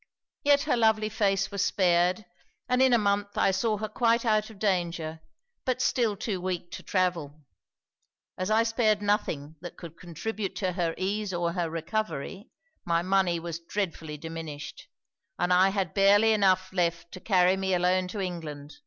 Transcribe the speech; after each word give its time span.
Yet 0.43 0.63
her 0.63 0.75
lovely 0.75 1.09
face 1.09 1.51
was 1.51 1.61
spared; 1.61 2.25
and 2.67 2.81
in 2.81 2.91
a 2.91 2.97
month 2.97 3.37
I 3.37 3.51
saw 3.51 3.77
her 3.77 3.87
quite 3.87 4.25
out 4.25 4.49
of 4.49 4.57
danger, 4.57 5.19
but 5.63 5.79
still 5.79 6.17
too 6.17 6.41
weak 6.41 6.71
to 6.71 6.81
travel. 6.81 7.41
As 8.35 8.49
I 8.49 8.63
spared 8.63 9.03
nothing 9.03 9.57
that 9.61 9.77
could 9.77 9.99
contribute 9.99 10.55
to 10.55 10.71
her 10.71 10.95
ease 10.97 11.31
or 11.35 11.53
her 11.53 11.69
recovery, 11.69 12.49
my 12.83 13.03
money 13.03 13.39
was 13.39 13.59
dreadfully 13.59 14.17
diminished, 14.17 14.87
and 15.37 15.53
I 15.53 15.69
had 15.69 15.93
barely 15.93 16.33
enough 16.33 16.73
left 16.73 17.11
to 17.11 17.19
carry 17.19 17.55
me 17.55 17.75
alone 17.75 18.07
to 18.07 18.19
England. 18.19 18.77